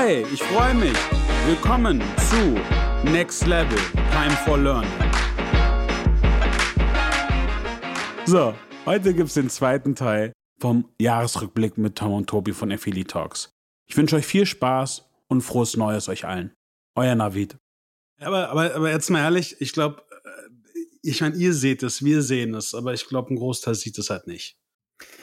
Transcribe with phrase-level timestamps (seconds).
[0.00, 0.96] Hi, ich freue mich.
[1.44, 2.00] Willkommen
[2.30, 3.80] zu Next Level
[4.12, 4.88] Time for Learning.
[8.24, 8.54] So,
[8.86, 13.50] heute gibt es den zweiten Teil vom Jahresrückblick mit Tom und Tobi von Affiliate Talks.
[13.88, 16.54] Ich wünsche euch viel Spaß und frohes Neues euch allen.
[16.94, 17.56] Euer Navid.
[18.20, 22.22] Aber, aber, aber jetzt mal ehrlich, ich glaube, äh, ich meine, ihr seht es, wir
[22.22, 24.60] sehen es, aber ich glaube, ein Großteil sieht es halt nicht.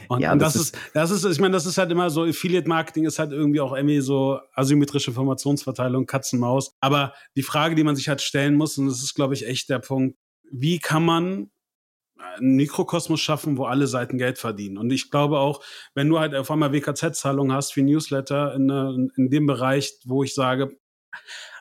[0.08, 2.24] Und, ja, und das, das, ist, das ist, ich meine, das ist halt immer so,
[2.24, 6.76] Affiliate-Marketing ist halt irgendwie auch irgendwie so asymmetrische Informationsverteilung, Katzenmaus.
[6.80, 9.70] Aber die Frage, die man sich halt stellen muss, und das ist, glaube ich, echt
[9.70, 10.18] der Punkt,
[10.52, 11.50] wie kann man
[12.38, 14.78] einen Mikrokosmos schaffen, wo alle Seiten Geld verdienen.
[14.78, 15.62] Und ich glaube auch,
[15.94, 20.24] wenn du halt auf einmal WKZ-Zahlungen hast wie Newsletter in, äh, in dem Bereich, wo
[20.24, 20.78] ich sage,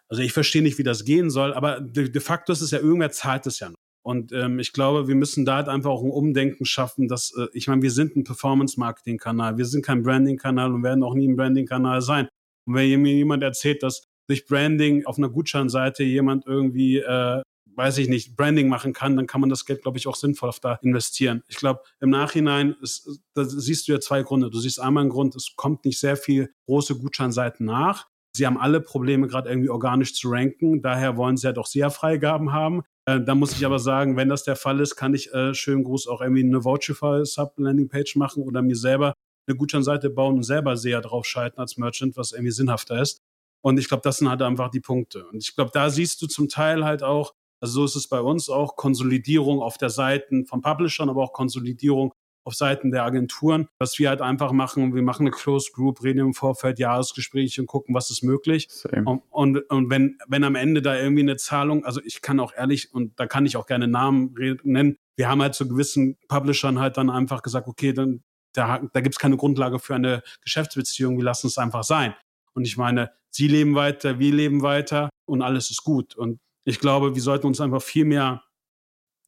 [0.09, 2.79] also ich verstehe nicht, wie das gehen soll, aber de, de facto ist es ja,
[2.79, 3.84] irgendwer zahlt es ja noch.
[4.05, 7.47] Und ähm, ich glaube, wir müssen da halt einfach auch ein Umdenken schaffen, dass, äh,
[7.55, 11.37] ich meine, wir sind ein Performance-Marketing-Kanal, wir sind kein Branding-Kanal und werden auch nie ein
[11.37, 12.29] Branding-Kanal sein.
[12.67, 17.43] Und wenn mir jemand erzählt, dass durch Branding auf einer Gutscheinseite jemand irgendwie äh,
[17.77, 20.51] weiß ich nicht, Branding machen kann, dann kann man das Geld, glaube ich, auch sinnvoll
[20.63, 21.43] da investieren.
[21.49, 24.51] Ich glaube, im Nachhinein, ist, da siehst du ja zwei Gründe.
[24.51, 28.07] Du siehst einmal einen Grund, es kommt nicht sehr viel große Gutscheinseiten nach.
[28.37, 30.83] Sie haben alle Probleme, gerade irgendwie organisch zu ranken.
[30.83, 32.83] Daher wollen sie ja doch sehr Freigaben haben.
[33.07, 35.85] Äh, da muss ich aber sagen, wenn das der Fall ist, kann ich äh, schönen
[35.85, 39.15] Gruß auch irgendwie eine Vouchify-Sub-Landing-Page machen oder mir selber
[39.47, 43.21] eine Gutscheinseite bauen und selber sehr drauf schalten als Merchant, was irgendwie sinnhafter ist.
[43.63, 45.27] Und ich glaube, das sind halt einfach die Punkte.
[45.27, 48.21] Und ich glaube, da siehst du zum Teil halt auch, also so ist es bei
[48.21, 52.13] uns auch, Konsolidierung auf der Seite von Publishern, aber auch Konsolidierung
[52.45, 56.21] auf Seiten der Agenturen, was wir halt einfach machen, wir machen eine Closed Group, reden
[56.21, 58.69] im Vorfeld Jahresgespräche und gucken, was ist möglich.
[59.07, 62.53] Und, und, und, wenn, wenn am Ende da irgendwie eine Zahlung, also ich kann auch
[62.55, 66.81] ehrlich, und da kann ich auch gerne Namen nennen, wir haben halt zu gewissen Publishern
[66.81, 68.23] halt dann einfach gesagt, okay, dann
[68.53, 72.15] da, da gibt es keine Grundlage für eine Geschäftsbeziehung, wir lassen es einfach sein.
[72.55, 76.15] Und ich meine, sie leben weiter, wir leben weiter und alles ist gut.
[76.15, 78.45] Und ich glaube, wir sollten uns einfach viel mehr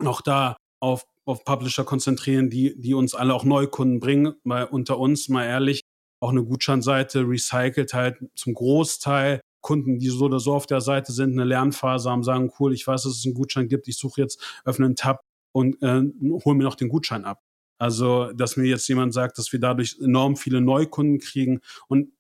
[0.05, 4.99] auch da auf, auf Publisher konzentrieren, die, die uns alle auch Neukunden bringen, weil unter
[4.99, 5.83] uns, mal ehrlich,
[6.21, 11.13] auch eine Gutscheinseite recycelt halt zum Großteil Kunden, die so oder so auf der Seite
[11.13, 14.21] sind, eine Lernphase haben, sagen, cool, ich weiß, dass es einen Gutschein gibt, ich suche
[14.21, 15.21] jetzt, öffne einen Tab
[15.53, 16.03] und äh,
[16.45, 17.43] hole mir noch den Gutschein ab.
[17.79, 22.13] Also, dass mir jetzt jemand sagt, dass wir dadurch enorm viele Neukunden kriegen und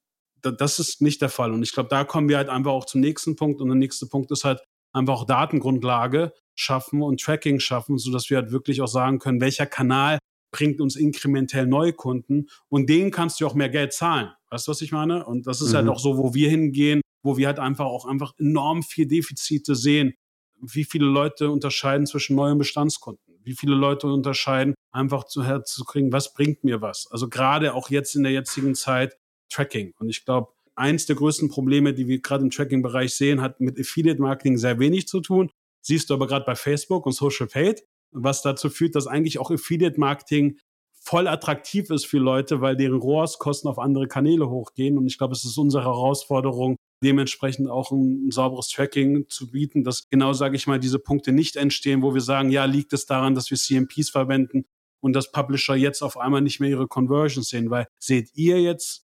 [0.42, 1.52] das ist nicht der Fall.
[1.52, 3.60] Und ich glaube, da kommen wir halt einfach auch zum nächsten Punkt.
[3.60, 4.60] Und der nächste Punkt ist halt,
[4.96, 9.66] einfach auch Datengrundlage schaffen und Tracking schaffen, sodass wir halt wirklich auch sagen können, welcher
[9.66, 10.18] Kanal
[10.50, 14.30] bringt uns inkrementell Neukunden und denen kannst du auch mehr Geld zahlen.
[14.50, 15.26] Weißt du, was ich meine?
[15.26, 15.90] Und das ist halt mhm.
[15.90, 19.74] halt auch so, wo wir hingehen, wo wir halt einfach auch einfach enorm viel Defizite
[19.74, 20.14] sehen.
[20.60, 23.38] Wie viele Leute unterscheiden zwischen neuen Bestandskunden?
[23.42, 27.06] Wie viele Leute unterscheiden, einfach zu Herz zu kriegen, was bringt mir was?
[27.10, 29.16] Also gerade auch jetzt in der jetzigen Zeit
[29.50, 29.92] Tracking.
[29.98, 33.78] Und ich glaube, eins der größten Probleme, die wir gerade im Tracking-Bereich sehen, hat mit
[33.78, 35.50] Affiliate-Marketing sehr wenig zu tun.
[35.82, 39.50] Siehst du aber gerade bei Facebook und Social Paid, was dazu führt, dass eigentlich auch
[39.50, 40.58] Affiliate-Marketing
[41.06, 44.98] voll attraktiv ist für Leute, weil deren ROAS-Kosten auf andere Kanäle hochgehen.
[44.98, 50.08] Und ich glaube, es ist unsere Herausforderung, dementsprechend auch ein, sauberes Tracking zu bieten, dass
[50.10, 53.36] genau, sage ich mal, diese Punkte nicht entstehen, wo wir sagen, ja, liegt es daran,
[53.36, 54.64] dass wir CMPs verwenden
[55.00, 59.05] und dass Publisher jetzt auf einmal nicht mehr ihre Conversions sehen, weil seht ihr jetzt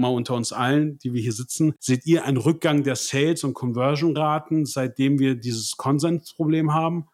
[0.00, 3.54] mal unter uns allen, die wir hier sitzen, seht ihr einen Rückgang der Sales- und
[3.54, 7.06] Conversion-Raten, seitdem wir dieses Konsensproblem haben?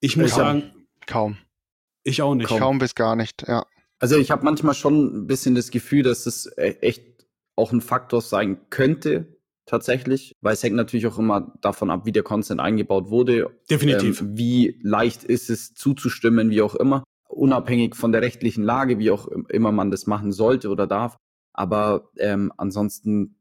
[0.00, 0.38] Ich muss kaum.
[0.38, 1.38] sagen, kaum.
[2.04, 2.48] Ich auch nicht.
[2.48, 3.66] Kaum, kaum bis gar nicht, ja.
[3.98, 7.80] Also ich habe manchmal schon ein bisschen das Gefühl, dass es e-, echt auch ein
[7.80, 12.60] Faktor sein könnte, tatsächlich, weil es hängt natürlich auch immer davon ab, wie der Content
[12.60, 13.50] eingebaut wurde.
[13.70, 14.20] Definitiv.
[14.20, 17.04] Ähm, wie leicht ist es zuzustimmen, wie auch immer.
[17.28, 21.16] Unabhängig von der rechtlichen Lage, wie auch immer man das machen sollte oder darf.
[21.58, 23.34] Aber ähm, ansonsten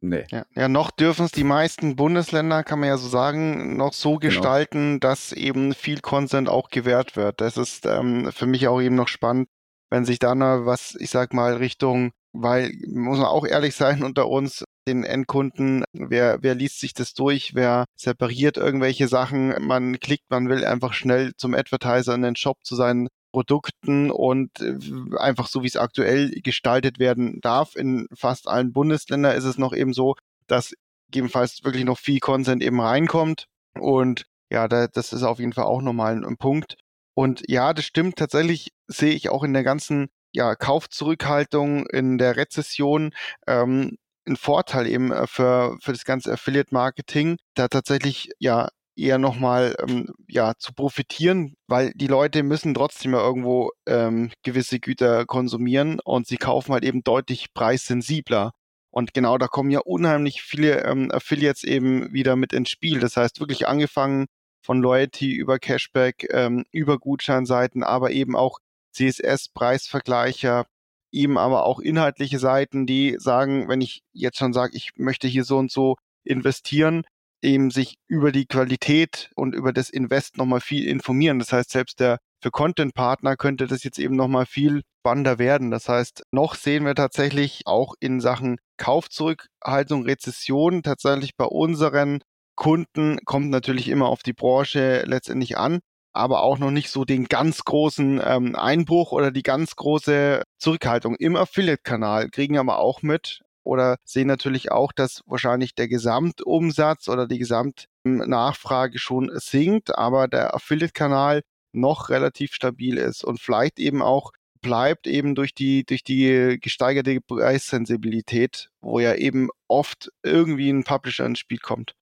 [0.00, 0.26] Nee.
[0.30, 4.18] Ja, ja, noch dürfen es die meisten Bundesländer, kann man ja so sagen, noch so
[4.18, 4.20] genau.
[4.20, 7.40] gestalten, dass eben viel Consent auch gewährt wird.
[7.40, 9.48] Das ist ähm, für mich auch eben noch spannend,
[9.88, 14.02] wenn sich da noch was, ich sag mal, Richtung, weil, muss man auch ehrlich sein
[14.04, 19.98] unter uns, den Endkunden, wer, wer liest sich das durch, wer separiert irgendwelche Sachen, man
[20.00, 24.78] klickt, man will einfach schnell zum Advertiser in den Shop zu seinen Produkten und äh,
[25.18, 27.74] einfach so, wie es aktuell gestaltet werden darf.
[27.74, 30.14] In fast allen Bundesländern ist es noch eben so,
[30.46, 30.72] dass
[31.06, 33.46] gegebenenfalls wirklich noch viel Content eben reinkommt.
[33.76, 36.76] Und ja, da, das ist auf jeden Fall auch nochmal ein, ein Punkt.
[37.14, 38.16] Und ja, das stimmt.
[38.16, 43.12] Tatsächlich sehe ich auch in der ganzen ja, Kaufzurückhaltung, in der Rezession
[43.48, 43.96] ähm,
[44.28, 50.08] ein Vorteil eben äh, für, für das ganze Affiliate-Marketing, da tatsächlich ja eher nochmal ähm,
[50.28, 56.26] ja, zu profitieren, weil die Leute müssen trotzdem ja irgendwo ähm, gewisse Güter konsumieren und
[56.26, 58.52] sie kaufen halt eben deutlich preissensibler.
[58.90, 63.00] Und genau da kommen ja unheimlich viele ähm, Affiliates eben wieder mit ins Spiel.
[63.00, 64.26] Das heißt, wirklich angefangen
[64.62, 68.60] von Loyalty über Cashback, ähm, über Gutscheinseiten, aber eben auch
[68.92, 70.66] CSS, Preisvergleicher,
[71.10, 75.44] eben aber auch inhaltliche Seiten, die sagen, wenn ich jetzt schon sage, ich möchte hier
[75.44, 77.04] so und so investieren,
[77.44, 81.38] eben sich über die Qualität und über das Invest nochmal viel informieren.
[81.38, 85.70] Das heißt, selbst der für Content-Partner könnte das jetzt eben nochmal viel spannender werden.
[85.70, 92.20] Das heißt, noch sehen wir tatsächlich auch in Sachen Kaufzurückhaltung, Rezession tatsächlich bei unseren
[92.54, 95.80] Kunden, kommt natürlich immer auf die Branche letztendlich an,
[96.12, 101.16] aber auch noch nicht so den ganz großen ähm, Einbruch oder die ganz große Zurückhaltung
[101.16, 107.26] im Affiliate-Kanal, kriegen aber auch mit oder sehen natürlich auch, dass wahrscheinlich der Gesamtumsatz oder
[107.26, 114.32] die Gesamtnachfrage schon sinkt, aber der Affiliate-Kanal noch relativ stabil ist und vielleicht eben auch
[114.60, 121.26] bleibt eben durch die, durch die gesteigerte Preissensibilität, wo ja eben oft irgendwie ein Publisher
[121.26, 121.94] ins Spiel kommt.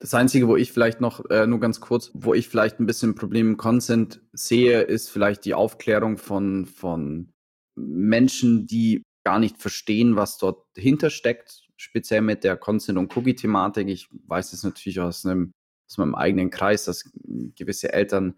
[0.00, 3.14] Das Einzige, wo ich vielleicht noch, äh, nur ganz kurz, wo ich vielleicht ein bisschen
[3.14, 7.30] Problem im Consent sehe, ist vielleicht die Aufklärung von, von
[7.76, 13.88] Menschen, die gar nicht verstehen, was dort hintersteckt, speziell mit der Consent- und Cookie-Thematik.
[13.88, 15.52] Ich weiß es natürlich aus, einem,
[15.88, 17.10] aus meinem eigenen Kreis, dass
[17.56, 18.34] gewisse Eltern,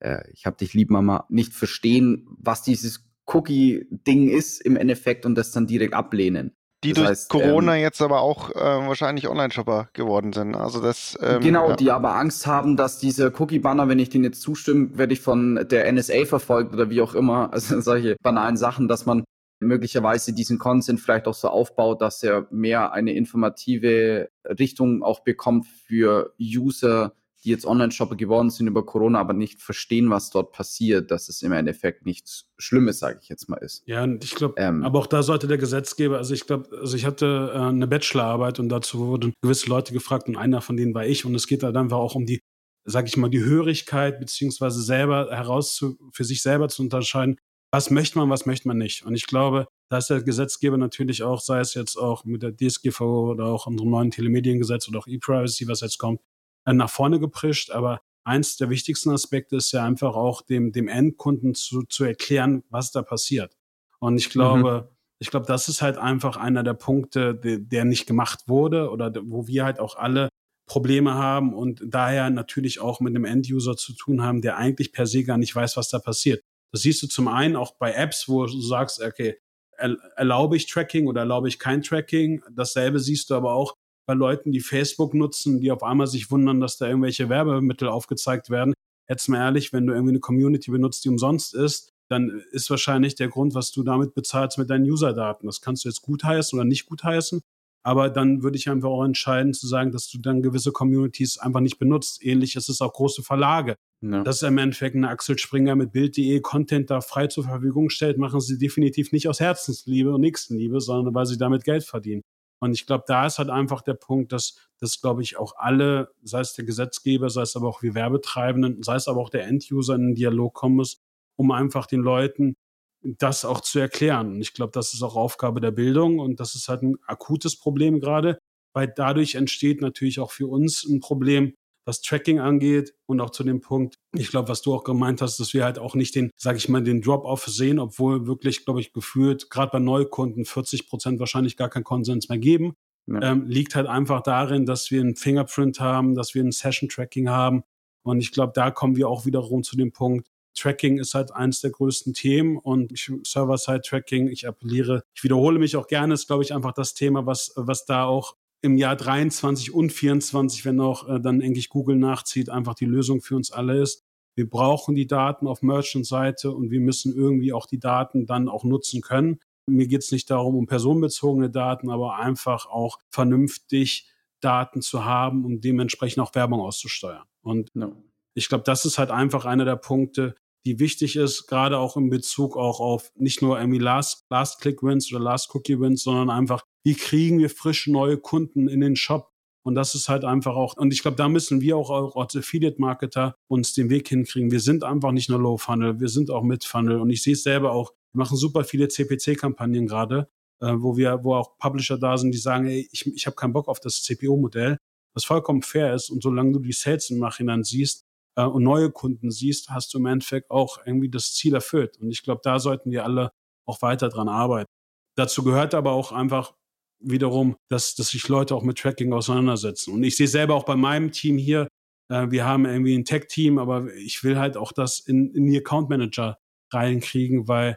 [0.00, 5.34] äh, ich habe dich lieb, Mama, nicht verstehen, was dieses Cookie-Ding ist im Endeffekt und
[5.34, 6.54] das dann direkt ablehnen.
[6.84, 10.54] Die das durch heißt, Corona ähm, jetzt aber auch äh, wahrscheinlich Online-Shopper geworden sind.
[10.54, 11.76] Also das ähm, genau, ja.
[11.76, 15.66] die aber Angst haben, dass dieser Cookie-Banner, wenn ich den jetzt zustimme, werde ich von
[15.70, 17.50] der NSA verfolgt oder wie auch immer.
[17.54, 19.24] Also solche banalen Sachen, dass man
[19.60, 25.66] möglicherweise diesen Consent vielleicht auch so aufbaut, dass er mehr eine informative Richtung auch bekommt
[25.66, 27.14] für User,
[27.44, 31.42] die jetzt Online-Shopper geworden sind über Corona, aber nicht verstehen, was dort passiert, dass es
[31.42, 33.82] im Endeffekt nichts Schlimmes, sage ich jetzt mal, ist.
[33.86, 36.96] Ja, und ich glaube, ähm, aber auch da sollte der Gesetzgeber, also ich glaube, also
[36.96, 40.94] ich hatte äh, eine Bachelorarbeit und dazu wurden gewisse Leute gefragt und einer von denen
[40.94, 42.40] war ich und es geht halt einfach auch um die,
[42.84, 47.36] sage ich mal, die Hörigkeit beziehungsweise selber herauszu, für sich selber zu unterscheiden,
[47.74, 49.04] was möchte man, was möchte man nicht.
[49.04, 52.56] Und ich glaube, da ist der Gesetzgeber natürlich auch, sei es jetzt auch mit der
[52.56, 56.20] DSGVO oder auch unserem neuen Telemediengesetz oder auch E-Privacy, was jetzt kommt,
[56.66, 57.72] äh, nach vorne geprischt.
[57.72, 62.62] Aber eins der wichtigsten Aspekte ist ja einfach auch dem, dem Endkunden zu, zu erklären,
[62.70, 63.56] was da passiert.
[63.98, 64.96] Und ich glaube, mhm.
[65.18, 69.12] ich glaube, das ist halt einfach einer der Punkte, der, der nicht gemacht wurde oder
[69.24, 70.28] wo wir halt auch alle
[70.66, 75.08] Probleme haben und daher natürlich auch mit einem End-User zu tun haben, der eigentlich per
[75.08, 76.40] se gar nicht weiß, was da passiert.
[76.74, 79.38] Das siehst du zum einen auch bei Apps, wo du sagst, okay,
[79.78, 82.42] erlaube ich Tracking oder erlaube ich kein Tracking.
[82.50, 83.74] Dasselbe siehst du aber auch
[84.06, 88.50] bei Leuten, die Facebook nutzen, die auf einmal sich wundern, dass da irgendwelche Werbemittel aufgezeigt
[88.50, 88.74] werden.
[89.08, 93.14] Jetzt mal ehrlich, wenn du irgendwie eine Community benutzt, die umsonst ist, dann ist wahrscheinlich
[93.14, 95.46] der Grund, was du damit bezahlst, mit deinen User-Daten.
[95.46, 97.40] Das kannst du jetzt gutheißen oder nicht gutheißen.
[97.86, 101.60] Aber dann würde ich einfach auch entscheiden zu sagen, dass du dann gewisse Communities einfach
[101.60, 102.24] nicht benutzt.
[102.24, 103.76] Ähnlich ist es auch große Verlage.
[104.12, 104.22] Ja.
[104.22, 108.40] Dass im Endeffekt eine Axel Springer mit Bild.de Content da frei zur Verfügung stellt, machen
[108.40, 112.22] sie definitiv nicht aus Herzensliebe und Nächstenliebe, sondern weil sie damit Geld verdienen.
[112.60, 116.12] Und ich glaube, da ist halt einfach der Punkt, dass das, glaube ich, auch alle,
[116.22, 119.46] sei es der Gesetzgeber, sei es aber auch wir Werbetreibenden, sei es aber auch der
[119.46, 120.98] Enduser in den Dialog kommen muss,
[121.36, 122.54] um einfach den Leuten
[123.02, 124.32] das auch zu erklären.
[124.32, 127.56] Und ich glaube, das ist auch Aufgabe der Bildung und das ist halt ein akutes
[127.56, 128.38] Problem gerade,
[128.74, 131.54] weil dadurch entsteht natürlich auch für uns ein Problem,
[131.84, 135.38] was Tracking angeht und auch zu dem Punkt, ich glaube, was du auch gemeint hast,
[135.38, 138.80] dass wir halt auch nicht den, sage ich mal, den Drop-off sehen, obwohl wirklich, glaube
[138.80, 142.74] ich, gefühlt, gerade bei Neukunden 40 Prozent wahrscheinlich gar keinen Konsens mehr geben.
[143.06, 143.20] Ja.
[143.32, 147.62] Ähm, liegt halt einfach darin, dass wir ein Fingerprint haben, dass wir ein Session-Tracking haben.
[148.02, 151.60] Und ich glaube, da kommen wir auch wiederum zu dem Punkt, Tracking ist halt eins
[151.60, 156.54] der größten Themen und Server-Side-Tracking, ich appelliere, ich wiederhole mich auch gerne, ist, glaube ich,
[156.54, 161.20] einfach das Thema, was, was da auch im Jahr 23 und 24, wenn auch äh,
[161.20, 164.02] dann eigentlich Google nachzieht, einfach die Lösung für uns alle ist.
[164.36, 168.64] Wir brauchen die Daten auf Merchant-Seite und wir müssen irgendwie auch die Daten dann auch
[168.64, 169.38] nutzen können.
[169.66, 175.44] Mir geht es nicht darum, um personenbezogene Daten, aber einfach auch vernünftig Daten zu haben,
[175.44, 177.24] um dementsprechend auch Werbung auszusteuern.
[177.42, 178.02] Und no.
[178.32, 182.10] ich glaube, das ist halt einfach einer der Punkte, die wichtig ist, gerade auch in
[182.10, 186.30] Bezug auch auf nicht nur irgendwie Last, Last Click Wins oder Last Cookie Wins, sondern
[186.30, 189.30] einfach, wie kriegen wir frische neue Kunden in den Shop?
[189.66, 193.34] Und das ist halt einfach auch, und ich glaube, da müssen wir auch als Affiliate-Marketer
[193.48, 194.50] uns den Weg hinkriegen.
[194.50, 197.00] Wir sind einfach nicht nur Low-Funnel, wir sind auch Mid-Funnel.
[197.00, 200.28] Und ich sehe es selber auch, wir machen super viele CPC-Kampagnen gerade,
[200.60, 203.54] äh, wo wir, wo auch Publisher da sind, die sagen, ey, ich, ich habe keinen
[203.54, 204.76] Bock auf das CPO-Modell,
[205.14, 206.10] was vollkommen fair ist.
[206.10, 208.04] Und solange du die Sales im Nachhinein siehst,
[208.36, 211.98] äh, und neue Kunden siehst, hast du im Endeffekt auch irgendwie das Ziel erfüllt.
[211.98, 213.32] Und ich glaube, da sollten wir alle
[213.66, 214.70] auch weiter dran arbeiten.
[215.16, 216.54] Dazu gehört aber auch einfach,
[217.00, 219.92] wiederum, dass, dass sich Leute auch mit Tracking auseinandersetzen.
[219.92, 221.68] Und ich sehe selber auch bei meinem Team hier,
[222.08, 225.58] äh, wir haben irgendwie ein Tech-Team, aber ich will halt auch das in, in die
[225.58, 226.38] Account Manager
[226.72, 227.76] reinkriegen, weil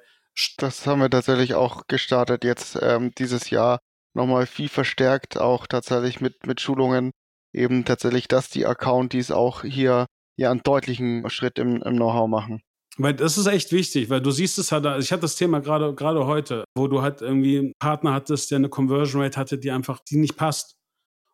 [0.58, 3.80] das haben wir tatsächlich auch gestartet jetzt ähm, dieses Jahr
[4.14, 7.12] nochmal viel verstärkt, auch tatsächlich mit, mit Schulungen,
[7.54, 10.06] eben tatsächlich, dass die Accounties auch hier
[10.38, 12.62] ja einen deutlichen Schritt im, im Know-how machen.
[12.98, 15.94] Weil das ist echt wichtig, weil du siehst es halt, ich hatte das Thema gerade
[15.94, 19.70] gerade heute, wo du halt irgendwie einen Partner hattest, der eine Conversion Rate hatte, die
[19.70, 20.76] einfach, die nicht passt.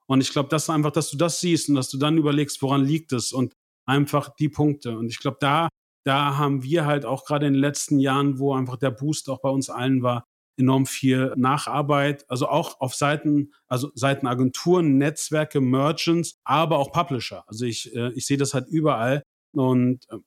[0.07, 2.83] Und ich glaube, das einfach, dass du das siehst und dass du dann überlegst, woran
[2.83, 3.53] liegt es und
[3.85, 4.97] einfach die Punkte.
[4.97, 5.69] Und ich glaube, da,
[6.05, 9.41] da haben wir halt auch gerade in den letzten Jahren, wo einfach der Boost auch
[9.41, 10.25] bei uns allen war,
[10.57, 17.43] enorm viel Nacharbeit, also auch auf Seiten, also Seiten Agenturen, Netzwerke, Merchants, aber auch Publisher.
[17.47, 20.17] Also ich, äh, ich sehe das halt überall und äh,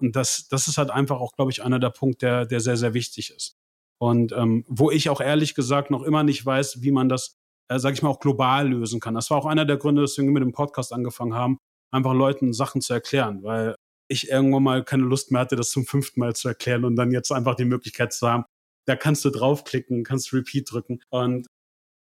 [0.00, 2.76] und das, das ist halt einfach auch, glaube ich, einer der Punkte, der, der sehr,
[2.76, 3.56] sehr wichtig ist.
[3.98, 7.36] Und ähm, wo ich auch ehrlich gesagt noch immer nicht weiß, wie man das,
[7.68, 9.14] äh, sage ich mal, auch global lösen kann.
[9.14, 11.58] Das war auch einer der Gründe, weswegen wir mit dem Podcast angefangen haben,
[11.90, 13.74] einfach Leuten Sachen zu erklären, weil
[14.08, 17.10] ich irgendwann mal keine Lust mehr hatte, das zum fünften Mal zu erklären und dann
[17.10, 18.44] jetzt einfach die Möglichkeit zu haben,
[18.88, 21.00] da kannst du draufklicken, kannst Repeat drücken.
[21.10, 21.46] Und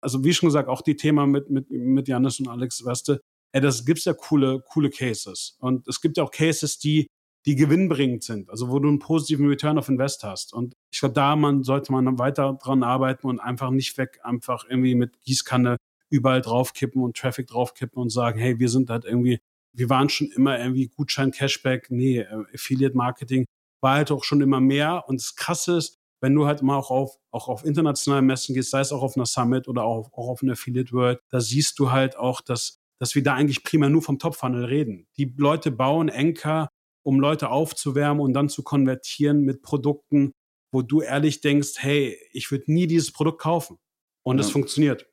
[0.00, 3.20] also wie schon gesagt, auch die Thema mit, mit, mit Janis und Alex, weißt du,
[3.52, 5.56] ey, das gibt's ja coole, coole Cases.
[5.58, 7.08] Und es gibt ja auch Cases, die
[7.46, 10.52] die gewinnbringend sind, also wo du einen positiven Return of Invest hast.
[10.52, 14.64] Und ich glaube, da man, sollte man weiter dran arbeiten und einfach nicht weg, einfach
[14.68, 15.76] irgendwie mit Gießkanne
[16.10, 19.38] überall draufkippen und Traffic draufkippen und sagen, hey, wir sind halt irgendwie,
[19.72, 23.46] wir waren schon immer irgendwie Gutschein, Cashback, nee, äh, Affiliate Marketing
[23.80, 25.04] war halt auch schon immer mehr.
[25.08, 28.70] Und das Krasse ist, wenn du halt mal auch auf, auch auf internationalen Messen gehst,
[28.70, 31.78] sei es auch auf einer Summit oder auch, auch auf einer Affiliate World, da siehst
[31.78, 35.06] du halt auch, dass, dass wir da eigentlich primär nur vom Top-Funnel reden.
[35.16, 36.68] Die Leute bauen Enker
[37.08, 40.34] um Leute aufzuwärmen und dann zu konvertieren mit Produkten,
[40.70, 43.78] wo du ehrlich denkst, hey, ich würde nie dieses Produkt kaufen.
[44.24, 45.06] Und es funktioniert.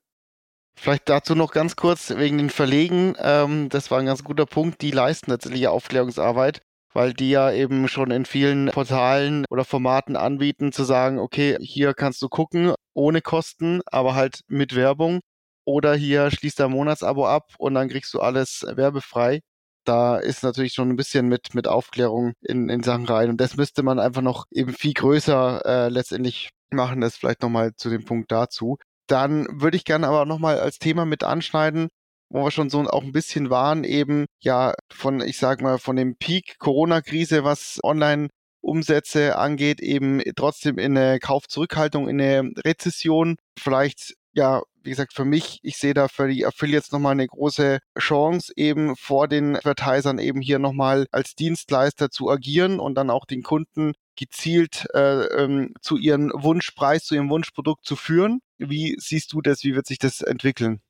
[0.78, 3.16] Vielleicht dazu noch ganz kurz wegen den Verlegen.
[3.18, 4.82] Ähm, das war ein ganz guter Punkt.
[4.82, 6.62] Die leisten tatsächlich Aufklärungsarbeit,
[6.96, 11.94] weil die ja eben schon in vielen Portalen oder Formaten anbieten, zu sagen, okay, hier
[11.94, 15.20] kannst du gucken, ohne Kosten, aber halt mit Werbung.
[15.66, 19.42] Oder hier schließt dein Monatsabo ab und dann kriegst du alles werbefrei
[19.86, 23.30] da ist natürlich schon ein bisschen mit, mit Aufklärung in, in Sachen rein.
[23.30, 27.02] Und das müsste man einfach noch eben viel größer äh, letztendlich machen.
[27.02, 28.78] Das vielleicht nochmal zu dem Punkt dazu.
[29.08, 31.90] Dann würde ich gerne aber nochmal als Thema mit anschneiden,
[32.30, 35.96] wo wir schon so auch ein bisschen waren, eben ja von, ich sag mal, von
[35.96, 38.30] dem Peak Corona-Krise, was online
[38.62, 43.38] Umsätze angeht, eben trotzdem in eine Kaufzurückhaltung, in eine Rezession.
[43.60, 47.80] Vielleicht ja, wie gesagt, für mich, ich sehe da für die Affiliates nochmal eine große
[47.98, 53.26] Chance, eben vor den Advertisern eben hier nochmal als Dienstleister zu agieren und dann auch
[53.26, 58.42] den Kunden gezielt äh, ähm, zu ihrem Wunschpreis, zu ihrem Wunschprodukt zu führen.
[58.58, 59.64] Wie siehst du das?
[59.64, 60.82] Wie wird sich das entwickeln?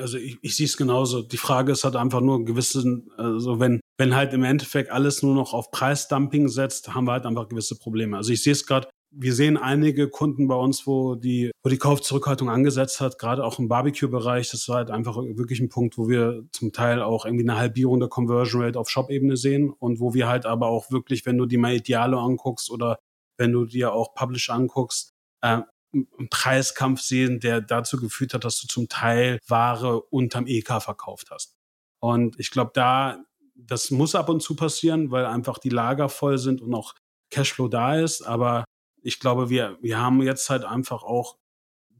[0.00, 1.22] Also ich, ich sehe es genauso.
[1.22, 5.34] Die Frage ist halt einfach nur gewissen, also wenn, wenn halt im Endeffekt alles nur
[5.34, 8.16] noch auf Preisdumping setzt, haben wir halt einfach gewisse Probleme.
[8.16, 11.78] Also ich sehe es gerade wir sehen einige Kunden bei uns, wo die, wo die
[11.78, 14.50] Kaufzurückhaltung angesetzt hat, gerade auch im Barbecue-Bereich.
[14.50, 17.98] Das war halt einfach wirklich ein Punkt, wo wir zum Teil auch irgendwie eine Halbierung
[17.98, 21.46] der Conversion Rate auf Shop-Ebene sehen und wo wir halt aber auch wirklich, wenn du
[21.46, 22.98] die mal Ideale anguckst oder
[23.36, 28.60] wenn du dir auch Publisher anguckst, äh, einen Preiskampf sehen, der dazu geführt hat, dass
[28.60, 31.56] du zum Teil Ware unterm EK verkauft hast.
[32.00, 36.38] Und ich glaube, da, das muss ab und zu passieren, weil einfach die Lager voll
[36.38, 36.94] sind und auch
[37.30, 38.22] Cashflow da ist.
[38.22, 38.64] Aber
[39.02, 41.36] ich glaube, wir, wir haben jetzt halt einfach auch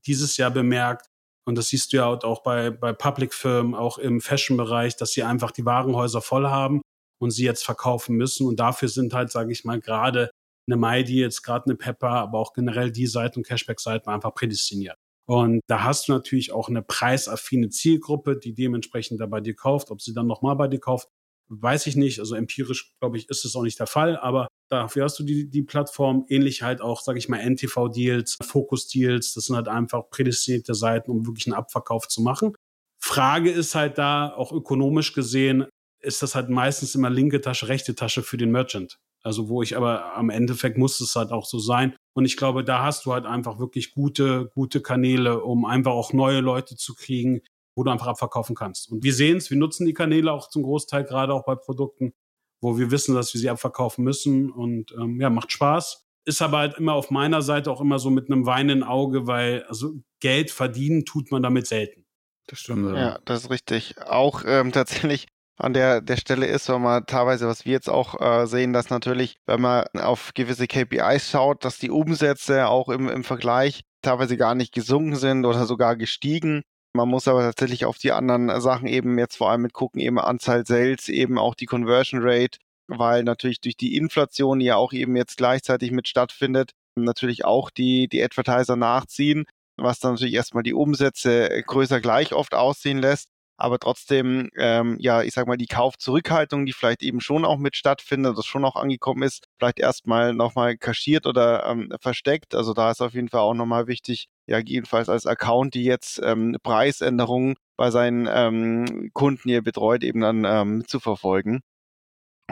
[0.07, 1.07] dieses Jahr bemerkt,
[1.47, 5.51] und das siehst du ja auch bei, bei Public-Firmen, auch im Fashion-Bereich, dass sie einfach
[5.51, 6.81] die Warenhäuser voll haben
[7.19, 8.47] und sie jetzt verkaufen müssen.
[8.47, 10.31] Und dafür sind halt, sage ich mal, gerade
[10.71, 14.97] eine Maidi, jetzt gerade eine Pepper, aber auch generell die Seiten und Cashback-Seiten einfach prädestiniert.
[15.27, 19.91] Und da hast du natürlich auch eine preisaffine Zielgruppe, die dementsprechend da bei dir kauft.
[19.91, 21.09] Ob sie dann nochmal bei dir kauft,
[21.49, 22.19] weiß ich nicht.
[22.19, 24.17] Also empirisch, glaube ich, ist es auch nicht der Fall.
[24.17, 26.25] Aber dafür hast du die, die Plattform.
[26.29, 29.35] Ähnlich halt auch, sage ich mal, NTV-Deals, Focus-Deals.
[29.35, 32.55] Das sind halt einfach prädestinierte Seiten, um wirklich einen Abverkauf zu machen.
[33.01, 35.67] Frage ist halt da, auch ökonomisch gesehen,
[36.01, 38.99] ist das halt meistens immer linke Tasche, rechte Tasche für den Merchant.
[39.23, 41.95] Also wo ich aber am Endeffekt muss es halt auch so sein.
[42.15, 46.13] Und ich glaube, da hast du halt einfach wirklich gute, gute Kanäle, um einfach auch
[46.13, 47.43] neue Leute zu kriegen,
[47.77, 48.91] wo du einfach abverkaufen kannst.
[48.91, 52.13] Und wir sehen es, wir nutzen die Kanäle auch zum Großteil, gerade auch bei Produkten,
[52.61, 54.51] wo wir wissen, dass wir sie abverkaufen müssen.
[54.51, 56.05] Und ähm, ja, macht Spaß.
[56.27, 59.65] Ist aber halt immer auf meiner Seite auch immer so mit einem weinenden Auge, weil
[59.65, 62.05] also Geld verdienen tut man damit selten.
[62.47, 62.95] Das stimmt.
[62.95, 63.97] Ja, ja das ist richtig.
[64.03, 65.29] Auch ähm, tatsächlich
[65.61, 68.89] an der, der Stelle ist, wenn man teilweise, was wir jetzt auch äh, sehen, dass
[68.91, 74.37] natürlich, wenn man auf gewisse KPIs schaut, dass die Umsätze auch im, im Vergleich teilweise
[74.37, 76.63] gar nicht gesunken sind oder sogar gestiegen.
[76.95, 80.19] Man muss aber tatsächlich auf die anderen Sachen eben jetzt vor allem mit gucken, eben
[80.19, 84.93] Anzahl Sales, eben auch die Conversion Rate, weil natürlich durch die Inflation, die ja auch
[84.93, 89.45] eben jetzt gleichzeitig mit stattfindet, natürlich auch die, die Advertiser nachziehen,
[89.77, 93.29] was dann natürlich erstmal die Umsätze größer gleich oft aussehen lässt
[93.61, 97.77] aber trotzdem, ähm, ja, ich sag mal, die Kaufzurückhaltung, die vielleicht eben schon auch mit
[97.77, 102.55] stattfindet, das schon auch angekommen ist, vielleicht erstmal nochmal kaschiert oder ähm, versteckt.
[102.55, 106.21] Also da ist auf jeden Fall auch nochmal wichtig, ja, jedenfalls als Account, die jetzt
[106.25, 111.61] ähm, Preisänderungen bei seinen ähm, Kunden hier betreut, eben dann ähm, zu verfolgen.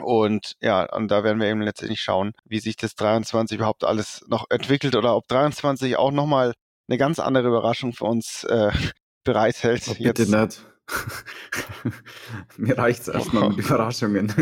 [0.01, 4.25] Und ja, und da werden wir eben letztendlich schauen, wie sich das 23 überhaupt alles
[4.27, 6.53] noch entwickelt oder ob 23 auch nochmal
[6.87, 8.71] eine ganz andere Überraschung für uns äh,
[9.23, 9.83] bereithält.
[9.87, 10.31] Oh, bitte jetzt.
[10.31, 10.65] nicht.
[12.57, 14.33] Mir reicht es erstmal mit Überraschungen.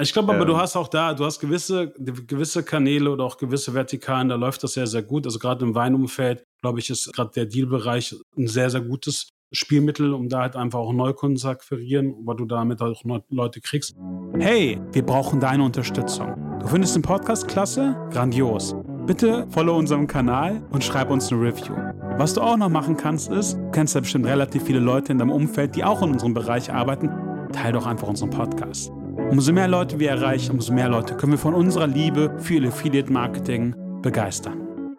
[0.00, 0.48] ich glaube aber, ähm.
[0.48, 4.62] du hast auch da, du hast gewisse, gewisse Kanäle oder auch gewisse Vertikalen, da läuft
[4.62, 5.26] das sehr, sehr gut.
[5.26, 10.12] Also gerade im Weinumfeld, glaube ich, ist gerade der Dealbereich ein sehr, sehr gutes Spielmittel,
[10.12, 13.94] um da halt einfach auch Neukunden zu akquirieren, weil du damit auch Leute kriegst.
[14.38, 16.34] Hey, wir brauchen deine Unterstützung.
[16.60, 17.96] Du findest den Podcast klasse?
[18.10, 18.74] Grandios.
[19.06, 21.74] Bitte follow unserem Kanal und schreib uns eine Review.
[22.16, 25.18] Was du auch noch machen kannst, ist, du kennst ja bestimmt relativ viele Leute in
[25.18, 27.10] deinem Umfeld, die auch in unserem Bereich arbeiten.
[27.52, 28.92] Teil doch einfach unseren Podcast.
[29.32, 33.12] Umso mehr Leute wir erreichen, umso mehr Leute können wir von unserer Liebe für Affiliate
[33.12, 34.96] Marketing begeistern.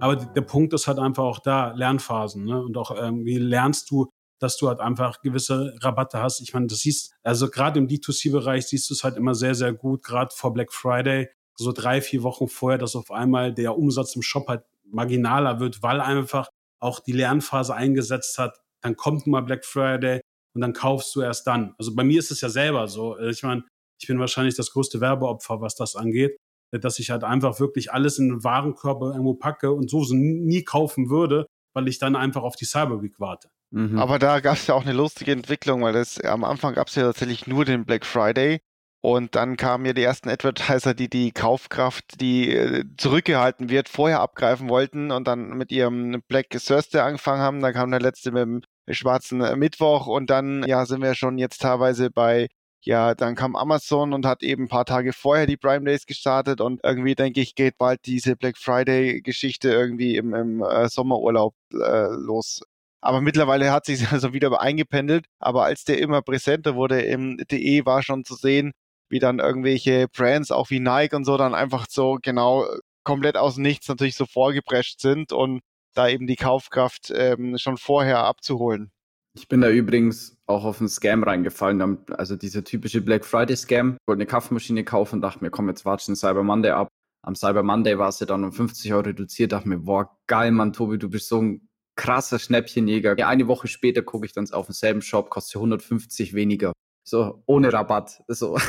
[0.00, 2.44] Aber der Punkt ist halt einfach auch da, Lernphasen.
[2.44, 2.60] Ne?
[2.60, 4.08] Und auch irgendwie lernst du,
[4.40, 6.40] dass du halt einfach gewisse Rabatte hast.
[6.40, 9.72] Ich meine, das siehst, also gerade im D2C-Bereich siehst du es halt immer sehr, sehr
[9.72, 14.14] gut, gerade vor Black Friday so drei, vier Wochen vorher, dass auf einmal der Umsatz
[14.14, 16.48] im Shop halt marginaler wird, weil einfach
[16.80, 18.58] auch die Lernphase eingesetzt hat.
[18.82, 20.20] Dann kommt mal Black Friday
[20.54, 21.74] und dann kaufst du erst dann.
[21.78, 23.18] Also bei mir ist es ja selber so.
[23.18, 23.64] Ich meine,
[24.00, 26.36] ich bin wahrscheinlich das größte Werbeopfer, was das angeht,
[26.72, 31.10] dass ich halt einfach wirklich alles in den Warenkörper irgendwo packe und so nie kaufen
[31.10, 33.48] würde, weil ich dann einfach auf die Cyber Week warte.
[33.70, 33.98] Mhm.
[33.98, 36.94] Aber da gab es ja auch eine lustige Entwicklung, weil das am Anfang gab es
[36.94, 38.60] ja tatsächlich nur den Black Friday
[39.00, 44.20] und dann kamen ja die ersten Advertiser, die die Kaufkraft, die äh, zurückgehalten wird, vorher
[44.20, 47.60] abgreifen wollten und dann mit ihrem Black Thursday angefangen haben.
[47.60, 51.38] Dann kam der letzte mit dem schwarzen äh, Mittwoch und dann ja sind wir schon
[51.38, 52.48] jetzt teilweise bei
[52.82, 56.60] ja, dann kam Amazon und hat eben ein paar Tage vorher die Prime Days gestartet
[56.60, 61.54] und irgendwie denke ich, geht bald diese Black Friday Geschichte irgendwie im, im äh, Sommerurlaub
[61.72, 62.62] äh, los.
[63.00, 65.26] Aber mittlerweile hat sich also wieder eingependelt.
[65.38, 68.72] Aber als der immer präsenter wurde im DE, war schon zu sehen,
[69.08, 72.66] wie dann irgendwelche Brands, auch wie Nike und so, dann einfach so genau
[73.04, 75.60] komplett aus nichts natürlich so vorgeprescht sind und
[75.94, 78.90] da eben die Kaufkraft ähm, schon vorher abzuholen.
[79.34, 81.98] Ich bin da übrigens auch auf einen Scam reingefallen.
[82.10, 83.96] Also dieser typische Black Friday Scam.
[84.00, 86.88] Ich wollte eine Kaffeemaschine kaufen und dachte mir, komm, jetzt watschen Cyber Monday ab.
[87.22, 89.52] Am Cyber Monday war es ja dann um 50 Euro reduziert.
[89.52, 93.16] Dachte mir, boah, geil, Mann, Tobi, du bist so ein krasser Schnäppchenjäger.
[93.26, 96.72] Eine Woche später gucke ich dann auf denselben Shop, kostet 150 weniger.
[97.08, 98.22] So, ohne Rabatt.
[98.28, 98.58] So.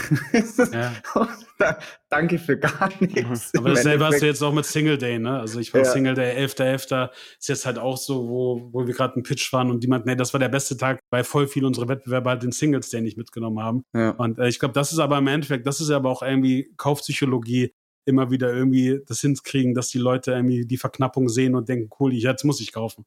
[0.71, 0.93] Ja.
[2.09, 3.51] Danke für gar nichts.
[3.57, 5.41] Aber dasselbe hast du jetzt auch mit Single Day, ne?
[5.41, 5.91] Also ich war ja.
[5.91, 6.87] Single Day 11.11.
[6.87, 7.09] .11.
[7.37, 10.15] ist jetzt halt auch so, wo, wo wir gerade einen Pitch waren und meinten, nee,
[10.15, 13.17] das war der beste Tag, weil voll viele unserer Wettbewerber halt den Singles Day nicht
[13.17, 13.83] mitgenommen haben.
[13.93, 14.11] Ja.
[14.11, 17.73] Und äh, ich glaube, das ist aber im Endeffekt, das ist aber auch irgendwie Kaufpsychologie,
[18.05, 22.13] immer wieder irgendwie das hinkriegen, dass die Leute irgendwie die Verknappung sehen und denken, cool,
[22.13, 23.05] jetzt muss ich kaufen.